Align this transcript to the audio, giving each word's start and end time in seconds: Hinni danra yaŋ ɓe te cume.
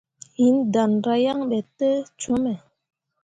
Hinni 0.37 0.61
danra 0.73 1.13
yaŋ 1.25 1.39
ɓe 1.49 1.57
te 1.77 1.87
cume. 2.19 2.53